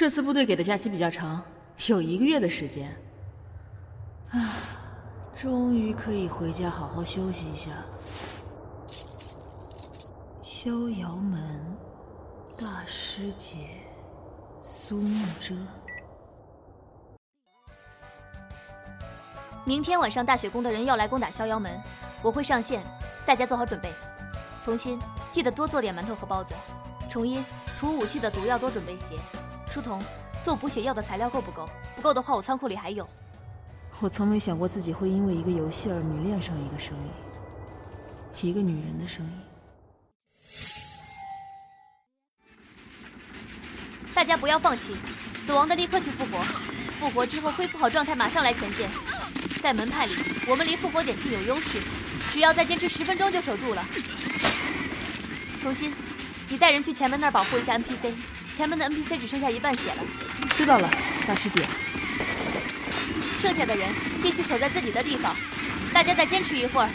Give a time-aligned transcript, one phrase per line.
[0.00, 1.42] 这次部队给的假期比较长，
[1.88, 2.90] 有一个月的时间。
[4.30, 4.56] 啊，
[5.36, 7.86] 终于可以回家好好休息一下了。
[10.40, 11.76] 逍遥门，
[12.58, 13.56] 大师姐，
[14.62, 15.54] 苏慕遮。
[19.66, 21.78] 明天晚上大雪宫的人要来攻打逍遥门，
[22.22, 22.82] 我会上线，
[23.26, 23.92] 大家做好准备。
[24.62, 24.98] 从新，
[25.30, 26.54] 记得多做点馒头和包子。
[27.06, 27.44] 重音，
[27.78, 29.14] 涂武器的毒药多准备些。
[29.70, 30.02] 书童，
[30.42, 31.68] 做补血药的材料够不够？
[31.94, 33.08] 不够的话，我仓库里还有。
[34.00, 39.32] 我从没想过自己会因为一个游戏而迷恋上一个声音，一个女人的声音。
[44.12, 44.96] 大家不要放弃，
[45.46, 46.42] 死亡的立刻去复活，
[46.98, 48.90] 复活之后恢复好状态，马上来前线。
[49.62, 50.14] 在门派里，
[50.48, 51.80] 我们离复活点近有优势，
[52.28, 53.86] 只要再坚持十分钟就守住了。
[55.60, 55.94] 从新，
[56.48, 58.12] 你带人去前门那儿保护一下 NPC。
[58.60, 60.02] 前门的 NPC 只剩下一半血了。
[60.50, 60.90] 知道了，
[61.26, 61.64] 大师姐。
[63.38, 63.88] 剩下的人
[64.18, 65.34] 继续守在自己的地方，
[65.94, 66.90] 大家再坚持一会儿。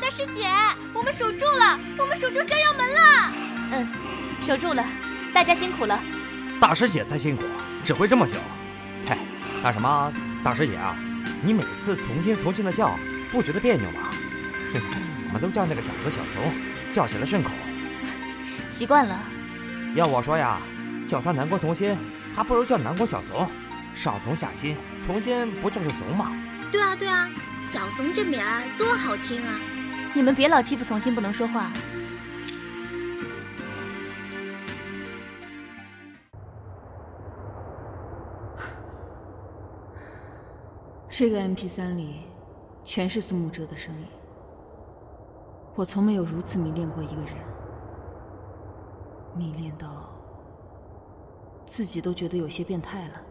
[0.00, 0.46] 大师姐，
[0.94, 3.32] 我们守住了，我们守住逍遥门了。
[3.72, 3.88] 嗯，
[4.40, 4.86] 守住了，
[5.34, 6.00] 大家辛苦了。
[6.60, 7.42] 大师姐才辛苦，
[7.82, 8.34] 指挥这么久。
[9.08, 9.16] 嘿，
[9.60, 10.12] 那什么，
[10.44, 10.96] 大师姐啊，
[11.42, 12.96] 你每次从新从新的叫，
[13.32, 14.02] 不觉得别扭吗？
[15.26, 16.54] 我们都叫那个小子小怂，
[16.88, 17.50] 叫起来顺口。
[18.72, 19.18] 习惯了。
[19.94, 20.58] 要我说呀，
[21.06, 21.96] 叫他南宫从心，
[22.34, 23.46] 还不如叫南宫小怂。
[23.94, 26.32] 上怂下心，从心不就是怂吗？
[26.72, 27.28] 对啊对啊，
[27.62, 29.60] 小怂这名儿多好听啊！
[30.14, 31.70] 你们别老欺负从心不能说话。
[41.10, 42.22] 这个 M P 三里，
[42.82, 44.06] 全是苏慕哲的声音。
[45.74, 47.34] 我从没有如此迷恋过一个人，
[49.34, 49.88] 迷恋到
[51.64, 53.22] 自己都觉得有些变态了。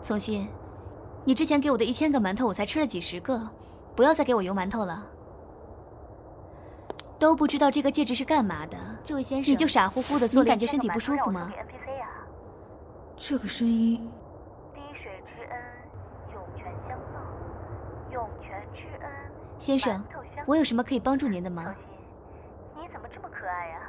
[0.00, 0.48] 从心，
[1.24, 3.48] 你之前给我的一千个馒头，我才吃了几十个，
[3.96, 5.04] 不要再给我油馒头了。
[7.18, 11.52] 都不知道这个戒指是干嘛的，这位先生，你就傻乎乎的做，你感觉身体不舒服吗？
[13.16, 14.08] 这个声音。
[19.58, 20.04] 先生，
[20.46, 21.74] 我有什么可以帮助您的吗？
[23.56, 23.80] 你怎么这么可爱呀？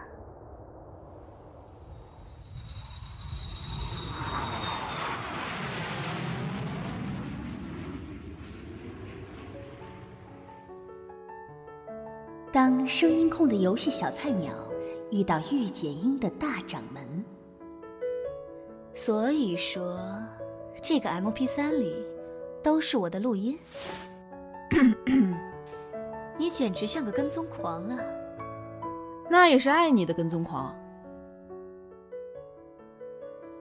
[12.49, 14.53] 当声音控的游戏小菜鸟
[15.11, 17.25] 遇到御姐音的大掌门，
[18.93, 19.99] 所以说，
[20.81, 22.05] 这个 M P 三里
[22.63, 23.59] 都是我的录音。
[26.37, 27.99] 你简直像个跟踪狂啊！
[29.29, 30.73] 那也是爱你的跟踪狂。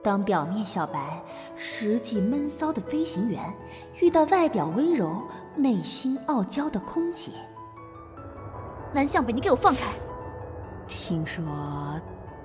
[0.03, 1.21] 当表面小白，
[1.55, 3.41] 实际闷骚的飞行员
[3.99, 5.21] 遇到外表温柔、
[5.55, 7.31] 内心傲娇的空姐，
[8.93, 9.81] 南向北，你给我放开！
[10.87, 11.43] 听说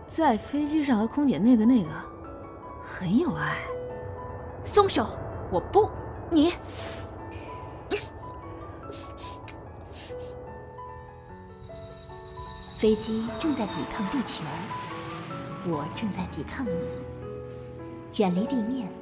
[0.09, 1.91] 在飞机上和空姐那个那个
[2.82, 3.59] 很有爱。
[4.65, 5.06] 松手！
[5.50, 5.88] 我不，
[6.31, 6.53] 你。
[12.82, 14.43] 飞机正在抵抗地球，
[15.66, 16.75] 我正在抵抗你。
[18.19, 18.93] 远离地面，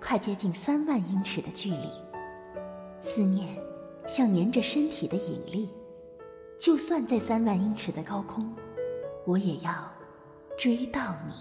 [0.00, 1.88] 快接近三万英尺的距离。
[3.00, 3.48] 思念
[4.06, 5.68] 像粘着身体的引力，
[6.60, 8.54] 就算在三万英尺的高空，
[9.26, 9.92] 我也要
[10.56, 11.34] 追到你。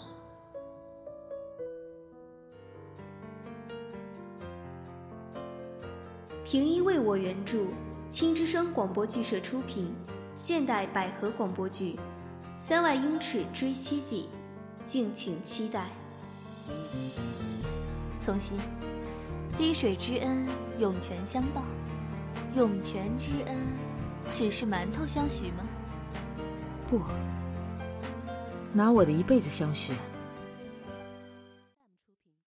[6.43, 7.67] 平一为我原著，
[8.09, 9.93] 青之声广播剧社出品。
[10.35, 11.93] 现代百合广播剧
[12.59, 14.29] 《三万英尺追妻记》，
[14.87, 15.87] 敬请期待。
[18.19, 18.57] 从心，
[19.55, 20.47] 滴水之恩，
[20.79, 21.63] 涌泉相报。
[22.55, 23.57] 涌泉之恩，
[24.33, 25.63] 只是馒头相许吗？
[26.89, 27.01] 不，
[28.73, 29.93] 拿我的一辈子相许。